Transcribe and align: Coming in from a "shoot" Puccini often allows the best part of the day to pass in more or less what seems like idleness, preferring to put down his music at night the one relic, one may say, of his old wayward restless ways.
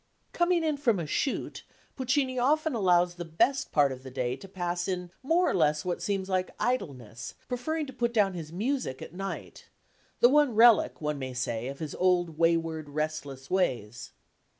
Coming 0.33 0.63
in 0.63 0.77
from 0.77 0.97
a 0.99 1.05
"shoot" 1.05 1.63
Puccini 1.95 2.39
often 2.39 2.73
allows 2.73 3.13
the 3.13 3.23
best 3.23 3.71
part 3.71 3.91
of 3.91 4.01
the 4.01 4.09
day 4.09 4.35
to 4.35 4.47
pass 4.47 4.87
in 4.87 5.11
more 5.21 5.47
or 5.47 5.53
less 5.53 5.85
what 5.85 6.01
seems 6.01 6.27
like 6.27 6.49
idleness, 6.59 7.35
preferring 7.47 7.85
to 7.85 7.93
put 7.93 8.11
down 8.11 8.33
his 8.33 8.51
music 8.51 9.03
at 9.03 9.13
night 9.13 9.69
the 10.19 10.27
one 10.27 10.55
relic, 10.55 11.01
one 11.01 11.19
may 11.19 11.35
say, 11.35 11.67
of 11.67 11.77
his 11.77 11.93
old 11.93 12.39
wayward 12.39 12.89
restless 12.89 13.51
ways. 13.51 14.11